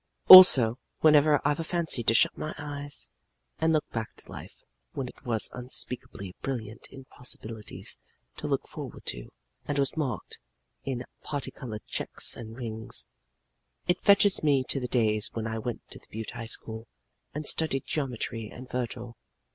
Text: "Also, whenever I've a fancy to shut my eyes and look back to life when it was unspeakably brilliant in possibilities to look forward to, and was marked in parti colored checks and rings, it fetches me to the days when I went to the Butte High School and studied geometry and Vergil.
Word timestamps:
"Also, 0.27 0.79
whenever 1.01 1.39
I've 1.45 1.59
a 1.59 1.63
fancy 1.63 2.01
to 2.05 2.15
shut 2.15 2.35
my 2.35 2.55
eyes 2.57 3.11
and 3.59 3.71
look 3.71 3.87
back 3.91 4.15
to 4.15 4.31
life 4.31 4.63
when 4.93 5.07
it 5.07 5.23
was 5.23 5.51
unspeakably 5.53 6.35
brilliant 6.41 6.87
in 6.89 7.05
possibilities 7.05 7.99
to 8.37 8.47
look 8.47 8.67
forward 8.67 9.05
to, 9.05 9.29
and 9.65 9.77
was 9.77 9.95
marked 9.95 10.39
in 10.83 11.03
parti 11.21 11.51
colored 11.51 11.85
checks 11.85 12.35
and 12.35 12.57
rings, 12.57 13.05
it 13.87 14.01
fetches 14.01 14.41
me 14.41 14.63
to 14.69 14.79
the 14.79 14.87
days 14.87 15.29
when 15.33 15.45
I 15.45 15.59
went 15.59 15.87
to 15.91 15.99
the 15.99 16.07
Butte 16.09 16.31
High 16.31 16.47
School 16.47 16.87
and 17.35 17.45
studied 17.45 17.85
geometry 17.85 18.49
and 18.51 18.67
Vergil. 18.67 19.17